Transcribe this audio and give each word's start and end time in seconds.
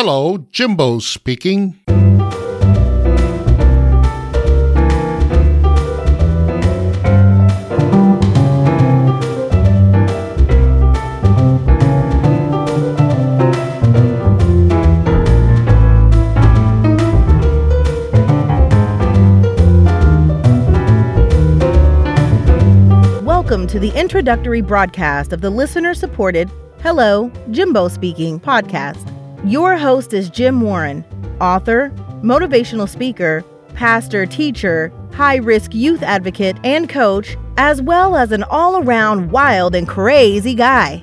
Hello, 0.00 0.38
Jimbo 0.52 1.00
speaking. 1.00 1.74
Welcome 23.24 23.66
to 23.66 23.80
the 23.80 23.90
introductory 23.96 24.60
broadcast 24.60 25.32
of 25.32 25.40
the 25.40 25.50
listener 25.50 25.92
supported 25.92 26.48
Hello, 26.82 27.32
Jimbo 27.50 27.88
Speaking 27.88 28.38
podcast. 28.38 29.17
Your 29.44 29.76
host 29.76 30.12
is 30.12 30.30
Jim 30.30 30.60
Warren, 30.60 31.04
author, 31.40 31.90
motivational 32.22 32.88
speaker, 32.88 33.44
pastor, 33.72 34.26
teacher, 34.26 34.92
high 35.12 35.36
risk 35.36 35.72
youth 35.72 36.02
advocate, 36.02 36.56
and 36.64 36.88
coach, 36.88 37.36
as 37.56 37.80
well 37.80 38.16
as 38.16 38.32
an 38.32 38.42
all 38.42 38.82
around 38.82 39.30
wild 39.30 39.76
and 39.76 39.86
crazy 39.86 40.56
guy. 40.56 41.00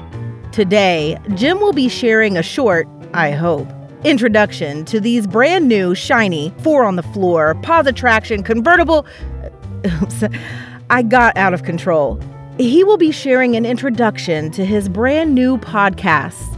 Today, 0.51 1.17
Jim 1.35 1.61
will 1.61 1.71
be 1.71 1.87
sharing 1.87 2.37
a 2.37 2.43
short, 2.43 2.89
I 3.13 3.31
hope, 3.31 3.69
introduction 4.03 4.83
to 4.85 4.99
these 4.99 5.27
brand 5.27 5.69
new, 5.69 5.95
shiny, 5.95 6.53
four 6.59 6.83
on 6.83 6.97
the 6.97 7.03
floor, 7.03 7.55
Positraction, 7.63 8.43
convertible. 8.43 9.05
I 10.89 11.03
got 11.03 11.37
out 11.37 11.53
of 11.53 11.63
control. 11.63 12.19
He 12.57 12.83
will 12.83 12.97
be 12.97 13.11
sharing 13.11 13.55
an 13.55 13.65
introduction 13.65 14.51
to 14.51 14.65
his 14.65 14.89
brand 14.89 15.33
new 15.33 15.57
podcast. 15.57 16.54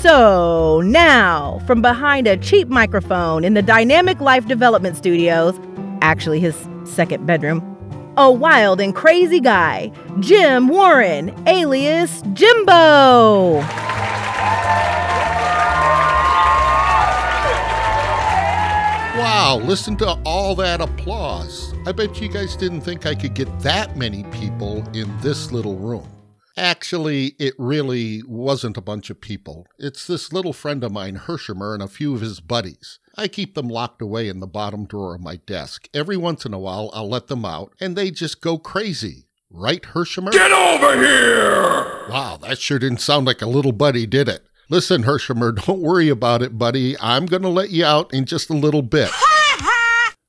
So 0.00 0.80
now, 0.80 1.60
from 1.66 1.82
behind 1.82 2.26
a 2.26 2.38
cheap 2.38 2.68
microphone 2.68 3.44
in 3.44 3.52
the 3.52 3.60
Dynamic 3.60 4.18
Life 4.18 4.46
Development 4.46 4.96
Studios, 4.96 5.60
actually 6.00 6.40
his 6.40 6.56
second 6.84 7.26
bedroom, 7.26 7.60
a 8.16 8.30
wild 8.30 8.80
and 8.80 8.94
crazy 8.94 9.40
guy, 9.40 9.92
Jim 10.20 10.68
Warren, 10.68 11.34
alias 11.46 12.22
Jimbo. 12.32 13.58
Wow, 19.18 19.60
listen 19.62 19.98
to 19.98 20.18
all 20.24 20.54
that 20.54 20.80
applause. 20.80 21.74
I 21.86 21.92
bet 21.92 22.22
you 22.22 22.30
guys 22.30 22.56
didn't 22.56 22.80
think 22.80 23.04
I 23.04 23.14
could 23.14 23.34
get 23.34 23.60
that 23.60 23.98
many 23.98 24.24
people 24.30 24.82
in 24.94 25.14
this 25.20 25.52
little 25.52 25.76
room. 25.76 26.08
Actually, 26.56 27.36
it 27.38 27.54
really 27.58 28.22
wasn't 28.26 28.76
a 28.76 28.82
bunch 28.82 29.10
of 29.10 29.20
people. 29.20 29.66
It's 29.78 30.06
this 30.06 30.32
little 30.32 30.52
friend 30.52 30.82
of 30.82 30.92
mine, 30.92 31.16
Hershimer, 31.16 31.74
and 31.74 31.82
a 31.82 31.88
few 31.88 32.14
of 32.14 32.20
his 32.20 32.40
buddies. 32.40 32.98
I 33.16 33.28
keep 33.28 33.54
them 33.54 33.68
locked 33.68 34.02
away 34.02 34.28
in 34.28 34.40
the 34.40 34.46
bottom 34.46 34.86
drawer 34.86 35.14
of 35.14 35.20
my 35.20 35.36
desk. 35.36 35.88
Every 35.94 36.16
once 36.16 36.44
in 36.44 36.52
a 36.52 36.58
while, 36.58 36.90
I'll 36.92 37.08
let 37.08 37.28
them 37.28 37.44
out, 37.44 37.72
and 37.80 37.96
they 37.96 38.10
just 38.10 38.40
go 38.40 38.58
crazy. 38.58 39.26
Right, 39.50 39.82
Hershimer? 39.82 40.32
Get 40.32 40.52
over 40.52 40.96
here! 40.96 42.08
Wow, 42.08 42.38
that 42.42 42.58
sure 42.58 42.78
didn't 42.78 43.00
sound 43.00 43.26
like 43.26 43.42
a 43.42 43.46
little 43.46 43.72
buddy, 43.72 44.06
did 44.06 44.28
it? 44.28 44.44
Listen, 44.68 45.02
Hershimer, 45.02 45.52
don't 45.66 45.80
worry 45.80 46.08
about 46.08 46.42
it, 46.42 46.56
buddy. 46.56 46.96
I'm 47.00 47.26
going 47.26 47.42
to 47.42 47.48
let 47.48 47.70
you 47.70 47.84
out 47.84 48.12
in 48.14 48.24
just 48.24 48.50
a 48.50 48.54
little 48.54 48.82
bit. 48.82 49.10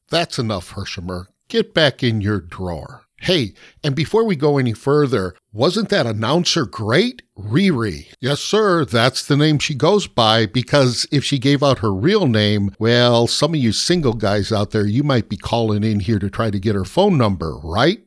That's 0.09 0.39
enough, 0.39 0.71
Hershimer. 0.71 1.27
Get 1.47 1.73
back 1.73 2.03
in 2.03 2.21
your 2.21 2.39
drawer. 2.39 3.03
Hey, 3.23 3.53
and 3.83 3.95
before 3.95 4.23
we 4.23 4.35
go 4.35 4.57
any 4.57 4.73
further, 4.73 5.35
wasn't 5.53 5.89
that 5.89 6.07
announcer 6.07 6.65
great? 6.65 7.21
Riri. 7.37 8.07
Yes, 8.19 8.39
sir, 8.39 8.83
that's 8.83 9.23
the 9.23 9.37
name 9.37 9.59
she 9.59 9.75
goes 9.75 10.07
by 10.07 10.47
because 10.47 11.05
if 11.11 11.23
she 11.23 11.37
gave 11.37 11.61
out 11.61 11.79
her 11.79 11.93
real 11.93 12.25
name, 12.25 12.73
well, 12.79 13.27
some 13.27 13.53
of 13.53 13.59
you 13.59 13.73
single 13.73 14.13
guys 14.13 14.51
out 14.51 14.71
there, 14.71 14.87
you 14.87 15.03
might 15.03 15.29
be 15.29 15.37
calling 15.37 15.83
in 15.83 15.99
here 15.99 16.17
to 16.17 16.31
try 16.31 16.49
to 16.49 16.59
get 16.59 16.73
her 16.73 16.83
phone 16.83 17.15
number, 17.15 17.59
right? 17.59 17.99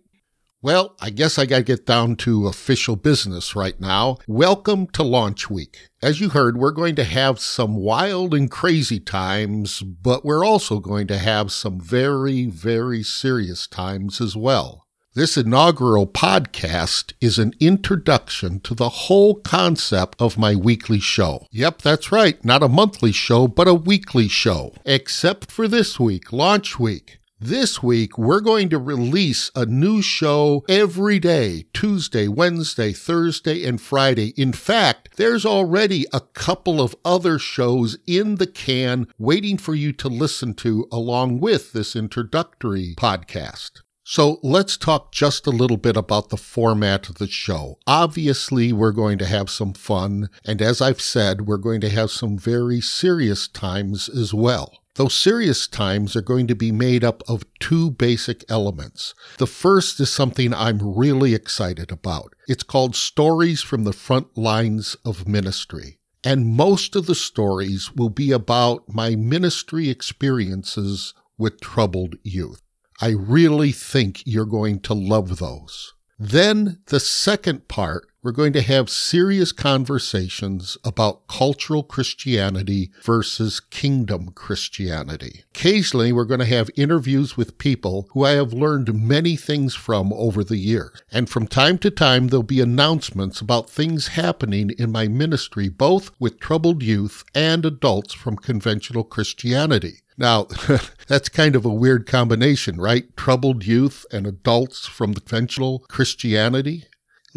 Well, 0.61 0.97
I 1.01 1.11
guess 1.11 1.39
I 1.39 1.47
got 1.47 1.59
to 1.59 1.63
get 1.63 1.87
down 1.87 2.17
to 2.17 2.49
official 2.49 2.97
business 2.97 3.55
right 3.55 3.79
now. 3.81 4.17
Welcome 4.27 4.89
to 4.89 5.05
Launch 5.05 5.49
Week. 5.49 5.91
As 6.03 6.21
you 6.21 6.31
heard, 6.31 6.57
we're 6.57 6.73
going 6.73 6.97
to 6.97 7.05
have 7.05 7.39
some 7.39 7.77
wild 7.77 8.35
and 8.35 8.51
crazy 8.51 8.99
times, 8.99 9.81
but 9.81 10.25
we're 10.25 10.45
also 10.45 10.81
going 10.81 11.07
to 11.07 11.19
have 11.19 11.53
some 11.53 11.79
very, 11.79 12.47
very 12.47 13.05
serious 13.05 13.69
times 13.69 14.21
as 14.21 14.35
well. 14.35 14.85
This 15.17 15.37
inaugural 15.37 16.09
podcast 16.09 17.13
is 17.21 17.39
an 17.39 17.53
introduction 17.61 18.59
to 18.63 18.75
the 18.75 18.89
whole 18.89 19.37
concept 19.37 20.21
of 20.21 20.37
my 20.37 20.57
weekly 20.57 20.99
show. 20.99 21.47
Yep, 21.53 21.83
that's 21.83 22.11
right. 22.11 22.45
Not 22.45 22.65
a 22.65 22.69
monthly 22.69 23.13
show, 23.13 23.47
but 23.47 23.69
a 23.69 23.75
weekly 23.75 24.27
show. 24.27 24.75
Except 24.85 25.53
for 25.53 25.69
this 25.69 26.01
week, 26.01 26.33
Launch 26.33 26.81
Week. 26.81 27.19
This 27.39 27.81
week, 27.81 28.19
we're 28.19 28.41
going 28.41 28.69
to 28.71 28.79
release 28.79 29.53
a 29.55 29.65
new 29.65 30.03
show 30.03 30.65
every 30.69 31.21
day 31.21 31.67
Tuesday, 31.73 32.27
Wednesday, 32.27 32.93
Thursday, 32.93 33.65
and 33.65 33.81
Friday. 33.81 34.35
In 34.37 34.53
fact, 34.53 35.11
there's 35.17 35.47
already 35.47 36.07
a 36.13 36.23
couple 36.23 36.81
of 36.81 36.97
other 37.05 37.39
shows 37.39 37.99
in 38.05 38.37
the 38.37 38.49
can 38.49 39.07
waiting 39.17 39.59
for 39.59 39.77
you 39.77 39.93
to 39.93 40.09
listen 40.09 40.55
to 40.55 40.89
along 40.91 41.39
with 41.39 41.73
this 41.73 41.95
introductory 41.95 42.97
podcast. 42.97 43.84
So 44.07 44.39
let's 44.43 44.77
talk 44.77 45.13
just 45.13 45.47
a 45.47 45.51
little 45.51 45.79
bit 45.79 45.97
about 45.97 46.29
the 46.29 46.37
format 46.37 47.09
of 47.09 47.15
the 47.15 47.27
show. 47.27 47.79
Obviously, 47.87 48.71
we're 48.71 48.93
going 48.93 49.17
to 49.17 49.25
have 49.25 49.49
some 49.49 49.73
fun, 49.73 50.29
and 50.45 50.61
as 50.61 50.83
I've 50.83 51.01
said, 51.01 51.47
we're 51.47 51.57
going 51.57 51.81
to 51.81 51.89
have 51.89 52.11
some 52.11 52.37
very 52.37 52.83
serious 52.83 53.49
times 53.49 54.11
as 54.11 54.35
well. 54.35 54.77
Those 54.97 55.17
serious 55.17 55.67
times 55.67 56.15
are 56.17 56.23
going 56.23 56.47
to 56.49 56.55
be 56.55 56.71
made 56.71 57.03
up 57.03 57.23
of 57.27 57.47
two 57.61 57.93
basic 57.93 58.45
elements. 58.51 59.15
The 59.39 59.47
first 59.47 59.99
is 59.99 60.11
something 60.11 60.53
I'm 60.53 60.97
really 60.97 61.35
excited 61.35 61.91
about. 61.91 62.35
It's 62.47 62.63
called 62.63 62.95
Stories 62.95 63.63
from 63.63 63.85
the 63.85 63.95
Front 63.95 64.37
Lines 64.37 64.99
of 65.07 65.27
Ministry. 65.27 65.99
And 66.23 66.47
most 66.47 66.95
of 66.95 67.07
the 67.07 67.15
stories 67.15 67.93
will 67.93 68.11
be 68.11 68.33
about 68.33 68.85
my 68.87 69.17
ministry 69.17 69.89
experiences 69.89 71.15
with 71.39 71.61
troubled 71.61 72.17
youth. 72.23 72.61
I 73.01 73.11
really 73.11 73.73
think 73.73 74.23
you're 74.25 74.45
going 74.47 74.81
to 74.81 74.95
love 74.95 75.39
those. 75.39 75.95
Then 76.19 76.81
the 76.87 77.01
second 77.01 77.69
part, 77.69 78.07
we're 78.25 78.33
going 78.33 78.55
to 78.55 78.63
have 78.63 78.89
serious 78.89 79.53
conversations 79.53 80.79
about 80.83 81.29
cultural 81.29 81.83
Christianity 81.83 82.91
versus 83.03 83.61
kingdom 83.61 84.31
Christianity. 84.35 85.45
Occasionally, 85.55 86.11
we're 86.11 86.25
going 86.25 86.41
to 86.41 86.47
have 86.47 86.71
interviews 86.75 87.37
with 87.37 87.59
people 87.59 88.09
who 88.13 88.25
I 88.25 88.31
have 88.31 88.55
learned 88.55 88.95
many 88.95 89.37
things 89.37 89.75
from 89.75 90.11
over 90.15 90.43
the 90.43 90.57
years. 90.57 91.03
And 91.13 91.29
from 91.29 91.47
time 91.47 91.77
to 91.79 91.91
time, 91.91 92.29
there'll 92.29 92.43
be 92.43 92.63
announcements 92.63 93.43
about 93.43 93.69
things 93.69 94.09
happening 94.09 94.71
in 94.79 94.91
my 94.91 95.07
ministry, 95.07 95.69
both 95.69 96.11
with 96.19 96.41
troubled 96.41 96.83
youth 96.83 97.25
and 97.35 97.67
adults 97.67 98.15
from 98.15 98.37
conventional 98.37 99.05
Christianity. 99.05 100.01
Now, 100.17 100.47
that's 101.09 101.29
kind 101.29 101.57
of 101.57 101.67
a 101.67 101.75
weird 101.75 102.07
combination, 102.07 102.81
right? 102.81 103.15
Troubled 103.19 103.67
youth 103.67 104.07
and 104.11 104.27
adults 104.27 104.87
from 104.87 105.13
conventional 105.13 105.81
Christianity. 105.91 106.85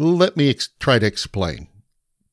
Let 0.00 0.36
me 0.36 0.48
ex- 0.48 0.68
try 0.78 1.00
to 1.00 1.06
explain. 1.06 1.66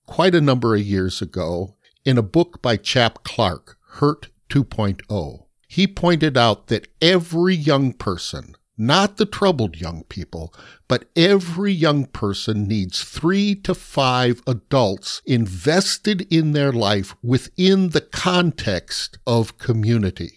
Quite 0.05 0.35
a 0.35 0.41
number 0.41 0.75
of 0.75 0.81
years 0.81 1.19
ago, 1.19 1.77
in 2.05 2.15
a 2.15 2.21
book 2.21 2.61
by 2.61 2.77
Chap 2.77 3.23
Clark, 3.23 3.79
Hurt 3.93 4.27
2.0, 4.51 5.45
he 5.67 5.87
pointed 5.87 6.37
out 6.37 6.67
that 6.67 6.87
every 7.01 7.55
young 7.55 7.93
person, 7.93 8.55
not 8.77 9.17
the 9.17 9.25
troubled 9.25 9.81
young 9.81 10.03
people, 10.03 10.53
but 10.87 11.09
every 11.15 11.73
young 11.73 12.05
person 12.05 12.67
needs 12.67 13.03
three 13.03 13.55
to 13.55 13.73
five 13.73 14.43
adults 14.45 15.23
invested 15.25 16.31
in 16.31 16.51
their 16.51 16.71
life 16.71 17.15
within 17.23 17.89
the 17.89 18.01
context 18.01 19.17
of 19.25 19.57
community. 19.57 20.33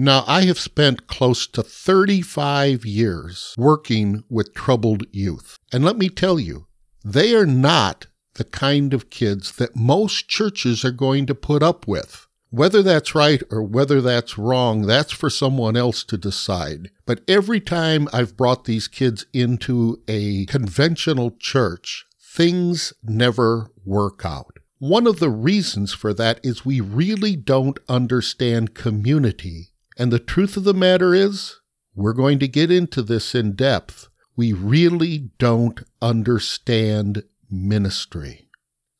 Now, 0.00 0.22
I 0.28 0.42
have 0.42 0.60
spent 0.60 1.08
close 1.08 1.48
to 1.48 1.60
35 1.60 2.86
years 2.86 3.52
working 3.58 4.22
with 4.30 4.54
troubled 4.54 5.04
youth. 5.10 5.58
And 5.72 5.84
let 5.84 5.98
me 5.98 6.08
tell 6.08 6.38
you, 6.38 6.68
they 7.04 7.34
are 7.34 7.44
not 7.44 8.06
the 8.34 8.44
kind 8.44 8.94
of 8.94 9.10
kids 9.10 9.50
that 9.56 9.74
most 9.74 10.28
churches 10.28 10.84
are 10.84 10.92
going 10.92 11.26
to 11.26 11.34
put 11.34 11.64
up 11.64 11.88
with. 11.88 12.28
Whether 12.50 12.80
that's 12.80 13.16
right 13.16 13.42
or 13.50 13.64
whether 13.64 14.00
that's 14.00 14.38
wrong, 14.38 14.82
that's 14.82 15.10
for 15.10 15.28
someone 15.28 15.76
else 15.76 16.04
to 16.04 16.16
decide. 16.16 16.90
But 17.04 17.22
every 17.26 17.58
time 17.58 18.06
I've 18.12 18.36
brought 18.36 18.66
these 18.66 18.86
kids 18.86 19.26
into 19.32 20.00
a 20.06 20.46
conventional 20.46 21.32
church, 21.40 22.06
things 22.22 22.92
never 23.02 23.72
work 23.84 24.24
out. 24.24 24.58
One 24.78 25.08
of 25.08 25.18
the 25.18 25.30
reasons 25.30 25.92
for 25.92 26.14
that 26.14 26.38
is 26.44 26.64
we 26.64 26.80
really 26.80 27.34
don't 27.34 27.80
understand 27.88 28.76
community. 28.76 29.72
And 29.98 30.12
the 30.12 30.20
truth 30.20 30.56
of 30.56 30.62
the 30.64 30.72
matter 30.72 31.12
is, 31.12 31.56
we're 31.94 32.12
going 32.12 32.38
to 32.38 32.46
get 32.46 32.70
into 32.70 33.02
this 33.02 33.34
in 33.34 33.56
depth. 33.56 34.08
We 34.36 34.52
really 34.52 35.30
don't 35.38 35.82
understand 36.00 37.24
ministry. 37.50 38.48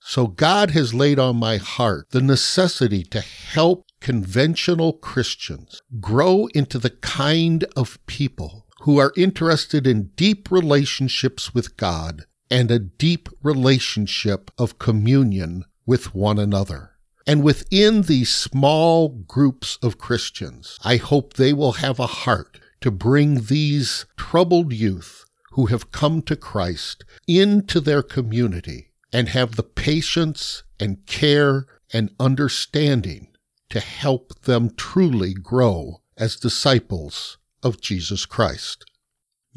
So 0.00 0.27
God 0.27 0.73
has 0.73 0.95
laid 0.95 1.21
on 1.21 1.37
my 1.37 1.59
heart 1.59 2.09
the 2.11 2.21
necessity 2.21 3.05
to 3.05 3.21
help 3.21 3.87
conventional 4.00 4.95
Christians 4.95 5.81
grow 6.00 6.49
into 6.55 6.79
the 6.79 6.91
kind 6.91 7.65
of 7.77 8.05
people 8.06 8.67
who 8.81 8.99
are 8.99 9.12
interested 9.17 9.87
in 9.87 10.11
deep 10.17 10.50
relationships 10.50 11.55
with 11.55 11.77
God 11.77 12.25
and 12.50 12.71
a 12.71 12.79
deep 12.79 13.29
relationship 13.43 14.50
of 14.59 14.79
communion 14.79 15.65
with 15.85 16.15
one 16.15 16.39
another. 16.39 16.93
And 17.29 17.43
within 17.43 18.03
these 18.03 18.35
small 18.35 19.11
groups 19.11 19.79
of 19.83 19.99
Christians, 19.99 20.79
I 20.83 20.97
hope 20.97 21.35
they 21.35 21.53
will 21.53 21.73
have 21.73 22.01
a 22.01 22.07
heart 22.07 22.59
to 22.81 22.91
bring 22.91 23.45
these 23.45 24.07
troubled 24.17 24.73
youth 24.73 25.27
who 25.51 25.67
have 25.67 25.93
come 25.93 26.23
to 26.23 26.37
Christ 26.37 27.05
into 27.27 27.81
their 27.81 28.03
community 28.03 28.93
and 29.13 29.29
have 29.29 29.57
the 29.57 29.63
patience 29.63 30.63
and 30.81 31.05
care 31.05 31.67
and 31.93 32.15
understanding 32.19 33.29
to 33.69 33.81
help 33.81 34.41
them 34.45 34.71
truly 34.75 35.35
grow 35.35 36.01
as 36.17 36.37
disciples 36.37 37.37
of 37.63 37.79
Jesus 37.79 38.25
Christ. 38.25 38.87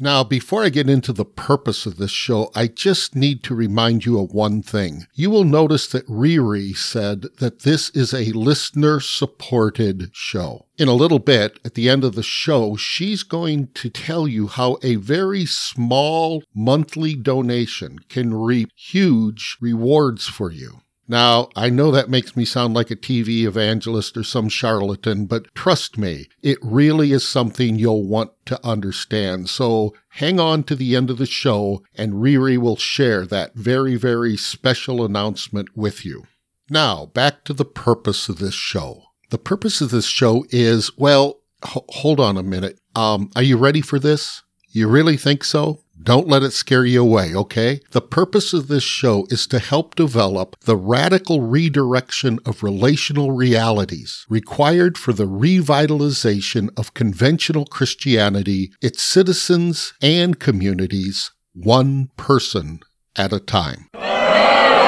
Now, 0.02 0.24
before 0.24 0.64
I 0.64 0.68
get 0.68 0.90
into 0.90 1.12
the 1.12 1.24
purpose 1.24 1.86
of 1.86 1.96
this 1.96 2.10
show, 2.10 2.50
I 2.56 2.66
just 2.66 3.14
need 3.14 3.44
to 3.44 3.54
remind 3.54 4.04
you 4.04 4.18
of 4.18 4.34
one 4.34 4.60
thing. 4.60 5.06
You 5.14 5.30
will 5.30 5.44
notice 5.44 5.86
that 5.86 6.08
Riri 6.08 6.76
said 6.76 7.26
that 7.38 7.60
this 7.60 7.88
is 7.90 8.12
a 8.12 8.32
listener 8.32 8.98
supported 8.98 10.10
show. 10.12 10.66
In 10.76 10.88
a 10.88 10.92
little 10.92 11.20
bit, 11.20 11.60
at 11.64 11.74
the 11.74 11.88
end 11.88 12.02
of 12.02 12.16
the 12.16 12.24
show, 12.24 12.74
she's 12.74 13.22
going 13.22 13.68
to 13.74 13.90
tell 13.90 14.26
you 14.26 14.48
how 14.48 14.76
a 14.82 14.96
very 14.96 15.46
small 15.46 16.42
monthly 16.52 17.14
donation 17.14 18.00
can 18.08 18.34
reap 18.34 18.70
huge 18.74 19.56
rewards 19.60 20.26
for 20.26 20.50
you. 20.50 20.81
Now, 21.08 21.48
I 21.56 21.68
know 21.68 21.90
that 21.90 22.08
makes 22.08 22.36
me 22.36 22.44
sound 22.44 22.74
like 22.74 22.90
a 22.90 22.96
TV 22.96 23.44
evangelist 23.44 24.16
or 24.16 24.22
some 24.22 24.48
charlatan, 24.48 25.26
but 25.26 25.52
trust 25.54 25.98
me, 25.98 26.28
it 26.42 26.58
really 26.62 27.12
is 27.12 27.26
something 27.26 27.76
you'll 27.76 28.06
want 28.06 28.30
to 28.46 28.64
understand. 28.64 29.48
So 29.50 29.94
hang 30.10 30.38
on 30.38 30.62
to 30.64 30.76
the 30.76 30.94
end 30.94 31.10
of 31.10 31.18
the 31.18 31.26
show 31.26 31.82
and 31.96 32.14
Riri 32.14 32.56
will 32.56 32.76
share 32.76 33.26
that 33.26 33.54
very, 33.54 33.96
very 33.96 34.36
special 34.36 35.04
announcement 35.04 35.76
with 35.76 36.04
you. 36.04 36.24
Now, 36.70 37.06
back 37.06 37.44
to 37.44 37.52
the 37.52 37.64
purpose 37.64 38.28
of 38.28 38.38
this 38.38 38.54
show. 38.54 39.02
The 39.30 39.38
purpose 39.38 39.80
of 39.80 39.90
this 39.90 40.06
show 40.06 40.46
is, 40.50 40.96
well, 40.96 41.40
h- 41.66 41.82
hold 41.88 42.20
on 42.20 42.38
a 42.38 42.42
minute. 42.42 42.78
Um, 42.94 43.30
are 43.34 43.42
you 43.42 43.56
ready 43.56 43.80
for 43.80 43.98
this? 43.98 44.42
You 44.68 44.88
really 44.88 45.16
think 45.16 45.44
so? 45.44 45.81
Don't 46.02 46.26
let 46.26 46.42
it 46.42 46.52
scare 46.52 46.84
you 46.84 47.00
away, 47.00 47.32
okay? 47.34 47.80
The 47.92 48.00
purpose 48.00 48.52
of 48.52 48.66
this 48.66 48.82
show 48.82 49.24
is 49.30 49.46
to 49.48 49.60
help 49.60 49.94
develop 49.94 50.56
the 50.64 50.76
radical 50.76 51.42
redirection 51.42 52.40
of 52.44 52.64
relational 52.64 53.30
realities 53.30 54.26
required 54.28 54.98
for 54.98 55.12
the 55.12 55.28
revitalization 55.28 56.70
of 56.76 56.94
conventional 56.94 57.66
Christianity, 57.66 58.72
its 58.80 59.00
citizens 59.02 59.92
and 60.02 60.40
communities, 60.40 61.30
one 61.52 62.08
person 62.16 62.80
at 63.14 63.32
a 63.32 63.38
time. 63.38 63.88
I 63.94 64.84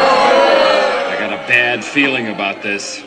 got 1.20 1.32
a 1.32 1.46
bad 1.46 1.84
feeling 1.84 2.26
about 2.28 2.62
this. 2.62 3.04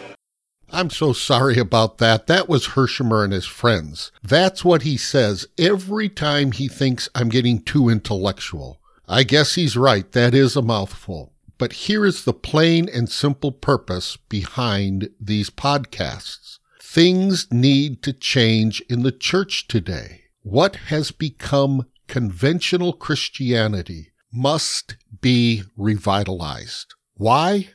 I'm 0.69 0.89
so 0.89 1.13
sorry 1.13 1.57
about 1.57 1.97
that. 1.99 2.27
That 2.27 2.49
was 2.49 2.69
Hershimer 2.69 3.23
and 3.23 3.33
his 3.33 3.45
friends. 3.45 4.11
That's 4.21 4.65
what 4.65 4.81
he 4.81 4.97
says 4.97 5.47
every 5.57 6.09
time 6.09 6.51
he 6.51 6.67
thinks 6.67 7.09
I'm 7.15 7.29
getting 7.29 7.61
too 7.61 7.89
intellectual. 7.89 8.81
I 9.07 9.23
guess 9.23 9.55
he's 9.55 9.77
right. 9.77 10.11
That 10.11 10.33
is 10.33 10.55
a 10.55 10.61
mouthful. 10.61 11.33
But 11.57 11.73
here 11.73 12.05
is 12.05 12.23
the 12.23 12.33
plain 12.33 12.89
and 12.89 13.09
simple 13.09 13.51
purpose 13.51 14.17
behind 14.17 15.09
these 15.19 15.49
podcasts. 15.49 16.59
Things 16.81 17.47
need 17.51 18.03
to 18.03 18.13
change 18.13 18.81
in 18.89 19.03
the 19.03 19.11
church 19.11 19.67
today. 19.67 20.23
What 20.43 20.75
has 20.87 21.11
become 21.11 21.87
conventional 22.07 22.93
Christianity 22.93 24.11
must 24.31 24.97
be 25.21 25.63
revitalized. 25.75 26.93
Why? 27.15 27.69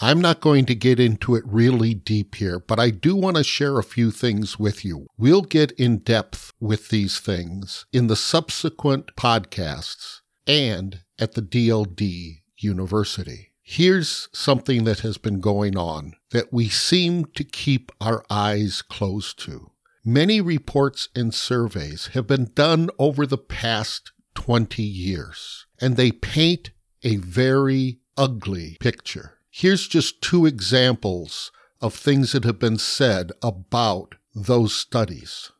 I'm 0.00 0.20
not 0.20 0.40
going 0.40 0.64
to 0.66 0.76
get 0.76 1.00
into 1.00 1.34
it 1.34 1.42
really 1.44 1.92
deep 1.92 2.36
here, 2.36 2.60
but 2.60 2.78
I 2.78 2.90
do 2.90 3.16
want 3.16 3.36
to 3.36 3.42
share 3.42 3.78
a 3.78 3.84
few 3.84 4.12
things 4.12 4.56
with 4.56 4.84
you. 4.84 5.08
We'll 5.18 5.42
get 5.42 5.72
in 5.72 5.98
depth 5.98 6.52
with 6.60 6.90
these 6.90 7.18
things 7.18 7.84
in 7.92 8.06
the 8.06 8.14
subsequent 8.14 9.16
podcasts 9.16 10.20
and 10.46 11.00
at 11.18 11.32
the 11.32 11.42
DLD 11.42 12.42
University. 12.58 13.52
Here's 13.60 14.28
something 14.32 14.84
that 14.84 15.00
has 15.00 15.18
been 15.18 15.40
going 15.40 15.76
on 15.76 16.14
that 16.30 16.52
we 16.52 16.68
seem 16.68 17.24
to 17.34 17.42
keep 17.42 17.90
our 18.00 18.24
eyes 18.30 18.82
closed 18.82 19.40
to. 19.46 19.72
Many 20.04 20.40
reports 20.40 21.08
and 21.16 21.34
surveys 21.34 22.10
have 22.14 22.28
been 22.28 22.52
done 22.54 22.88
over 23.00 23.26
the 23.26 23.36
past 23.36 24.12
20 24.36 24.80
years, 24.80 25.66
and 25.80 25.96
they 25.96 26.12
paint 26.12 26.70
a 27.02 27.16
very 27.16 27.98
ugly 28.16 28.76
picture. 28.80 29.37
Here's 29.50 29.88
just 29.88 30.20
two 30.20 30.46
examples 30.46 31.50
of 31.80 31.94
things 31.94 32.32
that 32.32 32.44
have 32.44 32.58
been 32.58 32.78
said 32.78 33.32
about 33.42 34.14
those 34.34 34.74
studies. 34.74 35.50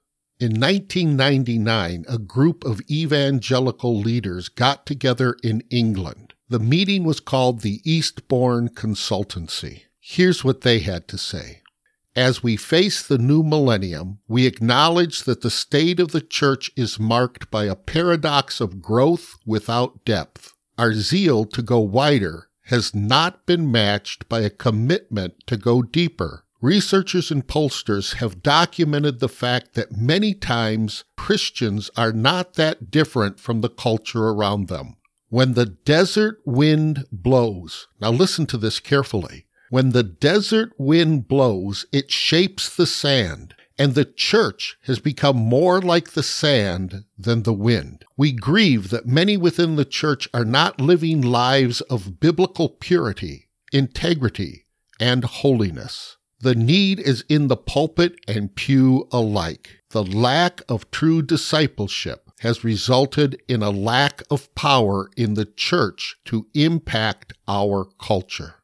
In 0.40 0.52
1999, 0.60 2.04
a 2.08 2.18
group 2.18 2.64
of 2.64 2.80
evangelical 2.90 3.98
leaders 3.98 4.48
got 4.48 4.86
together 4.86 5.36
in 5.42 5.62
England. 5.70 6.34
The 6.48 6.60
meeting 6.60 7.04
was 7.04 7.18
called 7.18 7.60
the 7.60 7.80
Eastbourne 7.84 8.68
Consultancy. 8.68 9.82
Here's 9.98 10.44
what 10.44 10.60
they 10.60 10.78
had 10.78 11.08
to 11.08 11.18
say. 11.18 11.62
As 12.14 12.42
we 12.42 12.56
face 12.56 13.02
the 13.02 13.18
new 13.18 13.42
millennium, 13.42 14.18
we 14.28 14.46
acknowledge 14.46 15.24
that 15.24 15.40
the 15.40 15.50
state 15.50 16.00
of 16.00 16.12
the 16.12 16.20
church 16.20 16.70
is 16.76 16.98
marked 16.98 17.50
by 17.50 17.64
a 17.64 17.76
paradox 17.76 18.60
of 18.60 18.80
growth 18.82 19.36
without 19.44 20.04
depth. 20.04 20.54
Our 20.76 20.94
zeal 20.94 21.44
to 21.46 21.62
go 21.62 21.80
wider 21.80 22.47
has 22.68 22.94
not 22.94 23.44
been 23.46 23.70
matched 23.70 24.28
by 24.28 24.40
a 24.40 24.50
commitment 24.50 25.34
to 25.46 25.56
go 25.56 25.82
deeper. 25.82 26.44
Researchers 26.60 27.30
and 27.30 27.46
pollsters 27.46 28.14
have 28.14 28.42
documented 28.42 29.20
the 29.20 29.28
fact 29.28 29.74
that 29.74 29.96
many 29.96 30.34
times 30.34 31.04
Christians 31.16 31.90
are 31.96 32.12
not 32.12 32.54
that 32.54 32.90
different 32.90 33.38
from 33.38 33.60
the 33.60 33.68
culture 33.68 34.28
around 34.28 34.68
them. 34.68 34.96
When 35.28 35.54
the 35.54 35.66
desert 35.66 36.40
wind 36.44 37.04
blows, 37.12 37.86
now 38.00 38.10
listen 38.10 38.46
to 38.46 38.56
this 38.56 38.80
carefully. 38.80 39.46
When 39.70 39.90
the 39.90 40.02
desert 40.02 40.72
wind 40.78 41.28
blows, 41.28 41.86
it 41.92 42.10
shapes 42.10 42.74
the 42.74 42.86
sand 42.86 43.54
and 43.78 43.94
the 43.94 44.04
church 44.04 44.76
has 44.82 44.98
become 44.98 45.36
more 45.36 45.80
like 45.80 46.10
the 46.10 46.22
sand 46.22 47.04
than 47.16 47.44
the 47.44 47.52
wind. 47.52 48.04
We 48.16 48.32
grieve 48.32 48.90
that 48.90 49.06
many 49.06 49.36
within 49.36 49.76
the 49.76 49.84
church 49.84 50.28
are 50.34 50.44
not 50.44 50.80
living 50.80 51.22
lives 51.22 51.80
of 51.82 52.18
biblical 52.18 52.68
purity, 52.68 53.48
integrity, 53.72 54.66
and 54.98 55.24
holiness. 55.24 56.16
The 56.40 56.54
need 56.54 56.98
is 57.00 57.24
in 57.28 57.48
the 57.48 57.56
pulpit 57.56 58.16
and 58.26 58.54
pew 58.54 59.08
alike. 59.12 59.78
The 59.90 60.04
lack 60.04 60.62
of 60.68 60.90
true 60.90 61.22
discipleship 61.22 62.30
has 62.40 62.62
resulted 62.62 63.40
in 63.48 63.62
a 63.62 63.70
lack 63.70 64.22
of 64.30 64.54
power 64.54 65.10
in 65.16 65.34
the 65.34 65.46
church 65.46 66.16
to 66.26 66.46
impact 66.54 67.32
our 67.48 67.86
culture. 68.00 68.54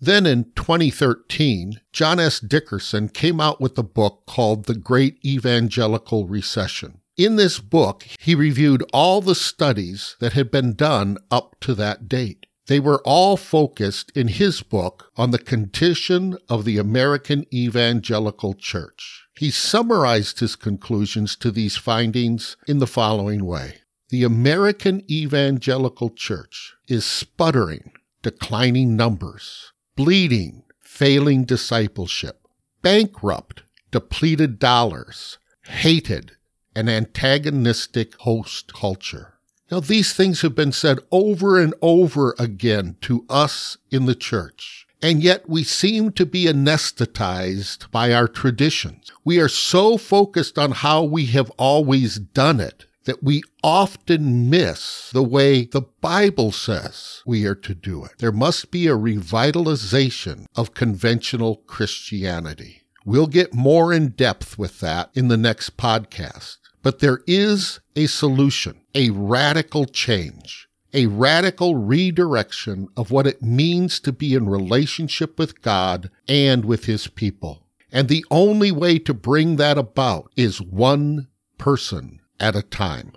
Then 0.00 0.26
in 0.26 0.52
2013, 0.54 1.80
John 1.92 2.20
S. 2.20 2.38
Dickerson 2.38 3.08
came 3.08 3.40
out 3.40 3.60
with 3.60 3.76
a 3.78 3.82
book 3.82 4.22
called 4.26 4.66
The 4.66 4.76
Great 4.76 5.18
Evangelical 5.24 6.28
Recession. 6.28 7.00
In 7.16 7.34
this 7.34 7.58
book, 7.58 8.06
he 8.20 8.36
reviewed 8.36 8.84
all 8.92 9.20
the 9.20 9.34
studies 9.34 10.14
that 10.20 10.34
had 10.34 10.52
been 10.52 10.74
done 10.74 11.18
up 11.32 11.56
to 11.62 11.74
that 11.74 12.08
date. 12.08 12.46
They 12.68 12.78
were 12.78 13.02
all 13.04 13.36
focused 13.36 14.12
in 14.14 14.28
his 14.28 14.62
book 14.62 15.10
on 15.16 15.32
the 15.32 15.38
condition 15.38 16.38
of 16.48 16.64
the 16.64 16.78
American 16.78 17.44
evangelical 17.52 18.54
church. 18.54 19.26
He 19.36 19.50
summarized 19.50 20.38
his 20.38 20.54
conclusions 20.54 21.34
to 21.36 21.50
these 21.50 21.76
findings 21.76 22.56
in 22.68 22.78
the 22.78 22.86
following 22.86 23.44
way. 23.44 23.78
The 24.10 24.22
American 24.22 25.02
evangelical 25.10 26.10
church 26.10 26.74
is 26.86 27.04
sputtering, 27.04 27.92
declining 28.22 28.96
numbers, 28.96 29.72
bleeding, 29.98 30.62
failing 30.78 31.42
discipleship, 31.42 32.46
bankrupt, 32.82 33.64
depleted 33.90 34.60
dollars, 34.60 35.38
hated, 35.64 36.30
an 36.76 36.88
antagonistic 36.88 38.14
host 38.18 38.72
culture. 38.72 39.34
Now, 39.72 39.80
these 39.80 40.12
things 40.12 40.42
have 40.42 40.54
been 40.54 40.70
said 40.70 41.00
over 41.10 41.60
and 41.60 41.74
over 41.82 42.36
again 42.38 42.96
to 43.00 43.26
us 43.28 43.76
in 43.90 44.06
the 44.06 44.14
church. 44.14 44.86
And 45.02 45.20
yet 45.20 45.48
we 45.48 45.64
seem 45.64 46.12
to 46.12 46.24
be 46.24 46.44
anesthetized 46.44 47.90
by 47.90 48.12
our 48.12 48.28
traditions. 48.28 49.10
We 49.24 49.40
are 49.40 49.48
so 49.48 49.98
focused 49.98 50.60
on 50.60 50.70
how 50.70 51.02
we 51.02 51.26
have 51.26 51.50
always 51.58 52.20
done 52.20 52.60
it 52.60 52.86
that 53.08 53.22
we 53.22 53.42
often 53.64 54.50
miss 54.50 55.10
the 55.12 55.22
way 55.22 55.64
the 55.64 55.80
Bible 55.80 56.52
says 56.52 57.22
we 57.24 57.46
are 57.46 57.54
to 57.54 57.74
do 57.74 58.04
it. 58.04 58.12
There 58.18 58.30
must 58.30 58.70
be 58.70 58.86
a 58.86 58.96
revitalization 58.96 60.44
of 60.54 60.74
conventional 60.74 61.56
Christianity. 61.66 62.82
We'll 63.06 63.26
get 63.26 63.54
more 63.54 63.94
in 63.94 64.10
depth 64.10 64.58
with 64.58 64.80
that 64.80 65.10
in 65.14 65.28
the 65.28 65.38
next 65.38 65.78
podcast. 65.78 66.58
But 66.82 66.98
there 66.98 67.20
is 67.26 67.80
a 67.96 68.06
solution, 68.06 68.82
a 68.94 69.08
radical 69.10 69.86
change, 69.86 70.68
a 70.92 71.06
radical 71.06 71.76
redirection 71.76 72.88
of 72.94 73.10
what 73.10 73.26
it 73.26 73.42
means 73.42 74.00
to 74.00 74.12
be 74.12 74.34
in 74.34 74.48
relationship 74.48 75.38
with 75.38 75.62
God 75.62 76.10
and 76.28 76.66
with 76.66 76.84
His 76.84 77.08
people. 77.08 77.66
And 77.90 78.08
the 78.08 78.24
only 78.30 78.70
way 78.70 78.98
to 78.98 79.14
bring 79.14 79.56
that 79.56 79.78
about 79.78 80.30
is 80.36 80.60
one 80.60 81.28
person 81.56 82.20
at 82.40 82.56
a 82.56 82.62
time. 82.62 83.12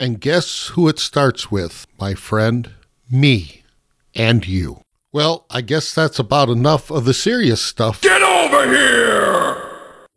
And 0.00 0.20
guess 0.20 0.68
who 0.68 0.88
it 0.88 0.98
starts 0.98 1.50
with, 1.50 1.86
my 1.98 2.14
friend? 2.14 2.70
Me 3.10 3.62
and 4.14 4.46
you. 4.46 4.80
Well, 5.12 5.46
I 5.50 5.60
guess 5.60 5.94
that's 5.94 6.18
about 6.18 6.48
enough 6.48 6.90
of 6.90 7.04
the 7.04 7.14
serious 7.14 7.60
stuff. 7.60 8.00
Get 8.00 8.22
over 8.22 8.66
here! 8.66 9.70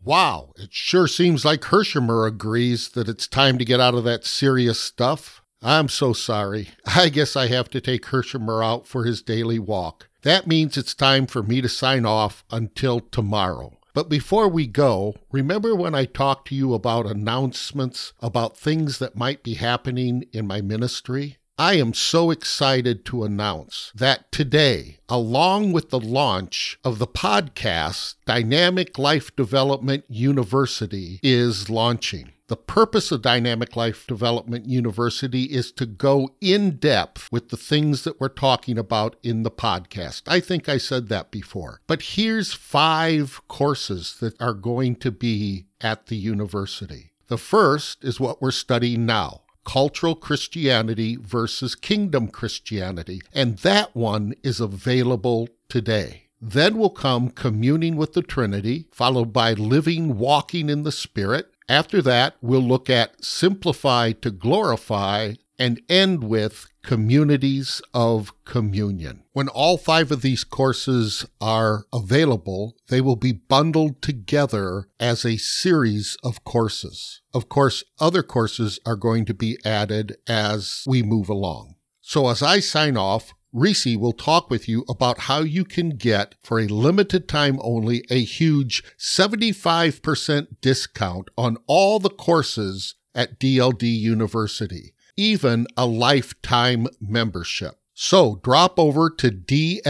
Wow, 0.04 0.54
it 0.56 0.74
sure 0.74 1.08
seems 1.08 1.46
like 1.46 1.62
Hershimer 1.62 2.26
agrees 2.26 2.90
that 2.90 3.10
it's 3.10 3.28
time 3.28 3.58
to 3.58 3.66
get 3.66 3.80
out 3.80 3.94
of 3.94 4.06
that 4.06 4.26
serious 4.26 4.80
stuff. 4.80 5.44
I'm 5.62 5.90
so 5.90 6.14
sorry. 6.14 6.70
I 6.86 7.10
guess 7.10 7.36
I 7.36 7.48
have 7.48 7.70
to 7.72 7.82
take 7.82 8.06
Hershimer 8.06 8.64
out 8.64 8.88
for 8.88 9.04
his 9.04 9.22
daily 9.22 9.60
walk. 9.60 10.08
That 10.24 10.48
means 10.48 10.78
it's 10.78 10.94
time 10.94 11.28
for 11.28 11.44
me 11.44 11.62
to 11.62 11.70
sign 11.70 12.06
off 12.06 12.44
until 12.50 13.00
tomorrow. 13.00 13.76
But 13.98 14.10
before 14.10 14.48
we 14.48 14.68
go, 14.68 15.16
remember 15.32 15.74
when 15.74 15.96
I 15.96 16.06
talked 16.06 16.50
to 16.50 16.56
you 16.56 16.75
about 16.75 17.08
announcements 17.08 18.13
about 18.20 18.56
things 18.56 19.00
that 19.00 19.18
might 19.18 19.42
be 19.42 19.56
happening 19.56 20.25
in 20.32 20.46
my 20.46 20.62
ministry? 20.62 21.38
I 21.58 21.77
am 21.77 21.96
so 21.96 22.30
excited 22.30 23.06
to 23.06 23.24
announce 23.24 23.92
that 23.96 24.32
today, 24.32 25.00
along 25.10 25.72
with 25.72 25.89
the 25.89 26.00
launch 26.00 26.77
of 26.84 27.00
the 27.00 27.08
podcast, 27.08 28.18
Dynamic 28.27 29.00
Life 29.00 29.36
Development 29.36 30.04
University 30.08 31.20
is 31.24 31.68
launching. 31.68 32.34
The 32.48 32.56
purpose 32.56 33.12
of 33.12 33.22
Dynamic 33.22 33.75
Life 33.75 34.08
Development 34.08 34.66
University 34.66 35.44
is 35.44 35.70
to 35.74 35.86
go 35.86 36.30
in 36.39 36.77
depth 36.77 37.27
with 37.30 37.50
the 37.50 37.58
things 37.58 38.06
that 38.06 38.22
we're 38.22 38.30
talking 38.30 38.77
about 38.77 39.18
in 39.22 39.44
the 39.44 39.51
podcast. 39.51 40.22
I 40.27 40.39
think 40.39 40.70
I 40.70 40.77
said 40.77 41.10
that 41.10 41.30
before. 41.30 41.82
But 41.88 42.01
here's 42.01 42.54
five 42.54 43.42
courses 43.50 44.16
that 44.22 44.42
are 44.42 44.54
going 44.54 44.96
to 44.98 45.12
be 45.12 45.66
at 45.82 46.06
the 46.06 46.16
university. 46.16 47.12
The 47.27 47.38
first 47.38 48.06
is 48.06 48.18
what 48.18 48.42
we're 48.42 48.51
studying 48.51 49.06
now 49.06 49.42
cultural 49.66 50.16
Christianity 50.16 51.18
versus 51.18 51.75
kingdom 51.75 52.30
Christianity. 52.30 53.20
And 53.34 53.58
that 53.58 53.94
one 53.94 54.34
is 54.42 54.62
available 54.62 55.50
today. 55.68 56.27
Then 56.39 56.77
will 56.77 56.92
come 56.92 57.30
communing 57.30 57.98
with 57.98 58.13
the 58.13 58.22
Trinity, 58.22 58.88
followed 58.92 59.34
by 59.34 59.51
living, 59.51 60.18
walking 60.18 60.70
in 60.70 60.84
the 60.84 60.92
Spirit. 60.94 61.51
After 61.69 62.01
that, 62.01 62.36
we'll 62.41 62.62
look 62.62 62.89
at 62.89 63.24
simplify 63.24 64.13
to 64.13 64.31
glorify 64.31 65.33
and 65.59 65.81
end 65.89 66.24
with 66.24 66.67
communities 66.83 67.81
of 67.93 68.31
communion. 68.45 69.24
When 69.33 69.50
all 69.50 69.77
five 69.77 70.12
of 70.12 70.21
these 70.21 70.43
courses 70.43 71.25
are 71.41 71.86
available, 71.91 72.75
they 72.88 73.01
will 73.01 73.15
be 73.15 73.33
bundled 73.33 74.01
together 74.01 74.88
as 75.00 75.25
a 75.25 75.38
series 75.38 76.15
of 76.24 76.43
courses. 76.43 77.21
Of 77.33 77.50
course, 77.50 77.83
other 78.00 78.24
courses 78.24 78.79
are 78.86 78.95
going 78.95 79.25
to 79.25 79.33
be 79.33 79.57
added 79.65 80.17
as 80.27 80.83
we 80.88 81.03
move 81.03 81.27
along. 81.27 81.75
So 82.01 82.29
as 82.29 82.41
I 82.41 82.62
sign 82.62 82.95
off, 82.95 83.33
Reese 83.54 83.96
will 83.98 84.13
talk 84.13 84.50
with 84.50 84.68
you 84.68 84.84
about 84.89 85.22
how 85.22 85.39
you 85.39 85.63
can 85.63 85.92
get, 85.92 86.36
for 86.44 86.60
a 86.60 86.68
limited 86.68 87.27
time 87.27 87.60
only, 87.62 88.04
a 88.10 88.24
huge 88.24 88.84
75% 88.98 90.48
discount 90.62 91.30
on 91.38 91.58
all 91.66 92.00
the 92.00 92.10
courses 92.10 92.96
at 93.16 93.39
DLD 93.39 93.84
University, 93.84 94.94
even 95.16 95.66
a 95.75 95.86
lifetime 95.86 96.88
membership. 97.00 97.80
So 97.94 98.39
drop 98.44 98.77
over 98.77 99.10
to 99.10 99.32
DLDU 99.32 99.82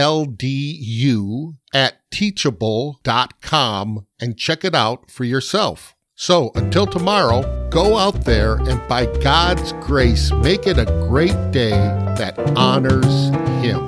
at 1.74 2.10
teachable.com 2.10 4.06
and 4.18 4.38
check 4.38 4.64
it 4.64 4.74
out 4.74 5.10
for 5.10 5.24
yourself. 5.24 5.94
So 6.14 6.50
until 6.54 6.86
tomorrow, 6.86 7.68
go 7.68 7.98
out 7.98 8.24
there 8.24 8.54
and 8.54 8.80
by 8.88 9.04
God's 9.20 9.72
grace, 9.74 10.32
make 10.32 10.66
it 10.66 10.78
a 10.78 10.86
great 11.06 11.52
day 11.52 11.70
that 11.70 12.36
honors 12.56 13.30
Him. 13.68 13.86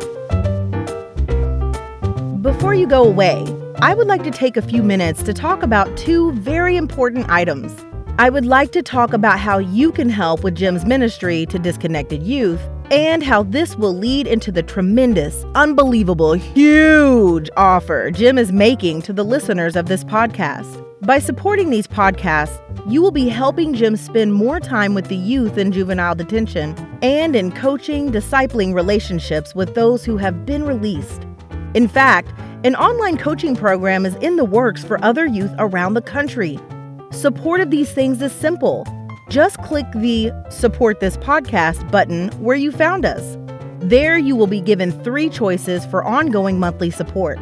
Before 2.43 2.75
you 2.75 2.87
go 2.87 3.05
away, 3.05 3.45
I 3.81 3.95
would 3.95 4.07
like 4.07 4.23
to 4.25 4.31
take 4.31 4.57
a 4.57 4.63
few 4.63 4.83
minutes 4.83 5.23
to 5.23 5.33
talk 5.33 5.63
about 5.63 5.97
two 5.97 6.33
very 6.33 6.77
important 6.77 7.29
items. 7.31 7.73
I 8.19 8.29
would 8.29 8.45
like 8.45 8.73
to 8.73 8.83
talk 8.83 9.15
about 9.15 9.39
how 9.39 9.59
you 9.59 9.93
can 9.93 10.11
help 10.11 10.45
with 10.45 10.55
Jim's 10.55 10.85
ministry 10.85 11.47
to 11.47 11.59
disconnected 11.59 12.23
youth 12.23 12.61
and 12.91 13.23
how 13.23 13.45
this 13.45 13.77
will 13.77 13.95
lead 13.95 14.27
into 14.27 14.53
the 14.53 14.63
tremendous, 14.63 15.45
unbelievable, 15.55 16.35
huge 16.35 17.49
offer 17.57 18.11
Jim 18.11 18.37
is 18.37 18.53
making 18.53 19.01
to 19.03 19.13
the 19.13 19.25
listeners 19.25 19.77
of 19.77 19.87
this 19.87 20.05
podcast. 20.05 20.90
By 21.03 21.19
supporting 21.19 21.71
these 21.71 21.87
podcasts, 21.87 22.61
you 22.87 23.01
will 23.01 23.11
be 23.11 23.31
helping 23.31 23.73
Jim 23.73 23.97
spend 23.97 24.35
more 24.35 24.61
time 24.61 24.93
with 24.93 25.09
the 25.09 25.17
youth 25.17 25.57
in 25.57 25.73
juvenile 25.73 26.15
detention 26.15 26.77
and 27.01 27.35
in 27.35 27.53
coaching, 27.53 28.13
discipling 28.13 28.75
relationships 28.75 29.55
with 29.55 29.75
those 29.75 30.05
who 30.05 30.19
have 30.19 30.45
been 30.45 30.65
released. 30.65 31.27
In 31.73 31.89
fact, 31.89 32.39
an 32.65 32.77
online 32.77 33.17
coaching 33.17 33.57
program 33.57 34.05
is 34.05 34.15
in 34.17 34.37
the 34.37 34.45
works 34.45 34.85
for 34.85 35.03
other 35.03 35.25
youth 35.25 35.53
around 35.59 35.95
the 35.95 36.03
country. 36.03 36.59
Support 37.13 37.63
of 37.63 37.71
these 37.71 37.91
things 37.91 38.21
is 38.21 38.33
simple. 38.33 38.87
Just 39.31 39.57
click 39.63 39.87
the 39.95 40.31
Support 40.51 41.01
This 41.01 41.17
Podcast 41.17 41.91
button 41.91 42.29
where 42.43 42.57
you 42.57 42.71
found 42.71 43.07
us. 43.07 43.39
There, 43.79 44.19
you 44.19 44.37
will 44.37 44.47
be 44.47 44.61
given 44.61 44.93
three 45.03 45.31
choices 45.31 45.87
for 45.87 46.05
ongoing 46.05 46.59
monthly 46.59 46.91
support 46.91 47.39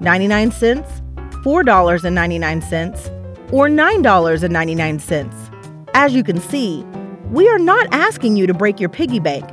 99 0.00 0.52
cents, 0.52 1.02
$4.99, 1.42 3.52
or 3.52 3.68
$9.99. 3.68 5.88
As 5.94 6.14
you 6.14 6.22
can 6.22 6.40
see, 6.40 6.84
we 7.30 7.48
are 7.48 7.58
not 7.58 7.86
asking 7.92 8.36
you 8.36 8.46
to 8.46 8.54
break 8.54 8.80
your 8.80 8.88
piggy 8.88 9.20
bank, 9.20 9.44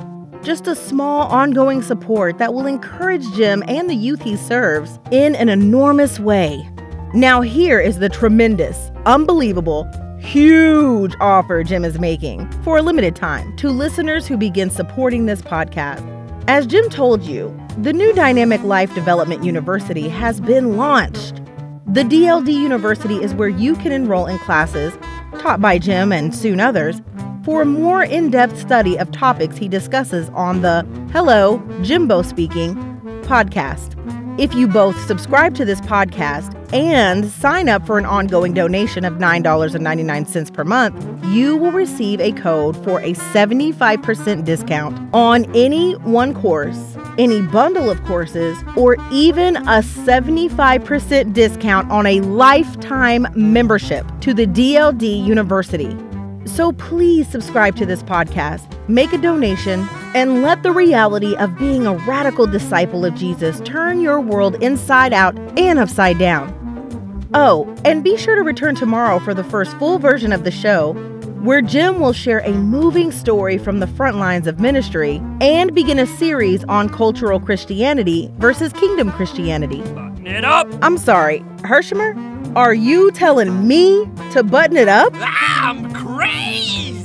just 0.42 0.66
a 0.66 0.74
small 0.74 1.28
ongoing 1.28 1.82
support 1.82 2.38
that 2.38 2.54
will 2.54 2.66
encourage 2.66 3.24
Jim 3.34 3.62
and 3.68 3.88
the 3.88 3.94
youth 3.94 4.22
he 4.22 4.36
serves 4.36 4.98
in 5.10 5.34
an 5.36 5.48
enormous 5.48 6.18
way. 6.18 6.68
Now, 7.14 7.40
here 7.40 7.80
is 7.80 7.98
the 7.98 8.08
tremendous, 8.08 8.90
unbelievable, 9.06 9.88
huge 10.18 11.14
offer 11.20 11.64
Jim 11.64 11.84
is 11.84 11.98
making 11.98 12.50
for 12.62 12.78
a 12.78 12.82
limited 12.82 13.16
time 13.16 13.56
to 13.56 13.70
listeners 13.70 14.26
who 14.26 14.36
begin 14.36 14.70
supporting 14.70 15.26
this 15.26 15.40
podcast. 15.40 16.04
As 16.48 16.66
Jim 16.66 16.88
told 16.90 17.22
you, 17.22 17.56
the 17.78 17.92
new 17.92 18.12
Dynamic 18.12 18.62
Life 18.62 18.94
Development 18.94 19.44
University 19.44 20.08
has 20.08 20.40
been 20.40 20.76
launched. 20.76 21.37
The 21.90 22.02
DLD 22.02 22.52
University 22.52 23.14
is 23.14 23.32
where 23.32 23.48
you 23.48 23.74
can 23.74 23.92
enroll 23.92 24.26
in 24.26 24.38
classes 24.40 24.92
taught 25.38 25.58
by 25.62 25.78
Jim 25.78 26.12
and 26.12 26.36
soon 26.36 26.60
others 26.60 27.00
for 27.44 27.62
a 27.62 27.64
more 27.64 28.02
in 28.02 28.28
depth 28.28 28.58
study 28.60 28.98
of 28.98 29.10
topics 29.10 29.56
he 29.56 29.68
discusses 29.68 30.28
on 30.34 30.60
the 30.60 30.86
Hello, 31.12 31.62
Jimbo 31.80 32.20
Speaking 32.20 32.74
podcast. 33.22 33.94
If 34.38 34.54
you 34.54 34.68
both 34.68 34.96
subscribe 35.04 35.56
to 35.56 35.64
this 35.64 35.80
podcast 35.80 36.54
and 36.72 37.28
sign 37.28 37.68
up 37.68 37.84
for 37.84 37.98
an 37.98 38.06
ongoing 38.06 38.54
donation 38.54 39.04
of 39.04 39.14
$9.99 39.14 40.54
per 40.54 40.62
month, 40.62 41.26
you 41.26 41.56
will 41.56 41.72
receive 41.72 42.20
a 42.20 42.30
code 42.30 42.76
for 42.84 43.00
a 43.00 43.14
75% 43.14 44.44
discount 44.44 45.12
on 45.12 45.44
any 45.56 45.94
one 45.94 46.34
course, 46.34 46.96
any 47.18 47.42
bundle 47.42 47.90
of 47.90 48.00
courses, 48.04 48.56
or 48.76 48.96
even 49.10 49.56
a 49.56 49.82
75% 49.82 51.32
discount 51.32 51.90
on 51.90 52.06
a 52.06 52.20
lifetime 52.20 53.26
membership 53.34 54.06
to 54.20 54.32
the 54.32 54.46
DLD 54.46 55.26
University. 55.26 55.96
So 56.48 56.72
please 56.72 57.28
subscribe 57.28 57.76
to 57.76 57.86
this 57.86 58.02
podcast, 58.02 58.66
make 58.88 59.12
a 59.12 59.18
donation, 59.18 59.86
and 60.14 60.42
let 60.42 60.62
the 60.62 60.72
reality 60.72 61.36
of 61.36 61.56
being 61.58 61.86
a 61.86 61.94
radical 61.94 62.46
disciple 62.46 63.04
of 63.04 63.14
Jesus 63.14 63.60
turn 63.60 64.00
your 64.00 64.20
world 64.20 64.60
inside 64.62 65.12
out 65.12 65.36
and 65.58 65.78
upside 65.78 66.18
down. 66.18 66.54
Oh, 67.34 67.72
and 67.84 68.02
be 68.02 68.16
sure 68.16 68.34
to 68.34 68.42
return 68.42 68.74
tomorrow 68.74 69.18
for 69.18 69.34
the 69.34 69.44
first 69.44 69.76
full 69.78 69.98
version 69.98 70.32
of 70.32 70.44
the 70.44 70.50
show, 70.50 70.94
where 71.42 71.62
Jim 71.62 72.00
will 72.00 72.14
share 72.14 72.40
a 72.40 72.52
moving 72.52 73.12
story 73.12 73.58
from 73.58 73.78
the 73.78 73.86
front 73.86 74.16
lines 74.16 74.46
of 74.46 74.58
ministry 74.58 75.22
and 75.40 75.74
begin 75.74 75.98
a 75.98 76.06
series 76.06 76.64
on 76.64 76.88
cultural 76.88 77.38
Christianity 77.38 78.32
versus 78.38 78.72
kingdom 78.72 79.12
Christianity. 79.12 79.82
Button 79.82 80.26
it 80.26 80.44
up. 80.44 80.66
I'm 80.82 80.98
sorry, 80.98 81.40
Hershimer, 81.58 82.16
are 82.56 82.74
you 82.74 83.12
telling 83.12 83.68
me 83.68 84.10
to 84.32 84.42
button 84.42 84.76
it 84.76 84.88
up? 84.88 85.12
I'm 85.14 85.47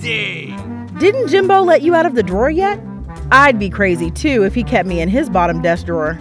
crazy. 0.04 0.56
Didn't 1.00 1.28
Jimbo 1.28 1.62
let 1.62 1.82
you 1.82 1.96
out 1.96 2.06
of 2.06 2.16
the 2.16 2.24
drawer 2.24 2.50
yet? 2.50 2.80
I'd 3.32 3.58
be 3.58 3.70
crazy 3.70 4.12
too 4.12 4.44
if 4.44 4.54
he 4.54 4.64
kept 4.64 4.88
me 4.88 5.02
in 5.02 5.10
his 5.10 5.30
bottom 5.30 5.62
desk 5.62 5.86
drawer. 5.86 6.14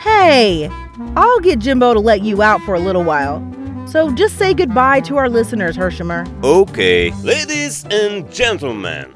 Hey, 0.00 0.68
I'll 1.16 1.40
get 1.40 1.58
Jimbo 1.58 1.94
to 1.94 2.00
let 2.00 2.22
you 2.22 2.42
out 2.42 2.60
for 2.62 2.74
a 2.74 2.80
little 2.80 3.04
while. 3.04 3.44
So 3.86 4.10
just 4.12 4.36
say 4.36 4.54
goodbye 4.54 5.00
to 5.00 5.16
our 5.16 5.28
listeners, 5.28 5.76
Hershimer. 5.76 6.26
Okay, 6.44 7.10
ladies 7.22 7.84
and 7.90 8.30
gentlemen, 8.32 9.12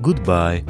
goodbye. 0.00 0.64